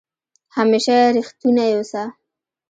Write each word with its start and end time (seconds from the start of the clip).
همېشه 0.55 0.95
ریښتونی 1.15 1.65
اوسه 1.75 2.03